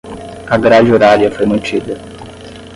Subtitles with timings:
[0.49, 1.95] A grade horária foi mantida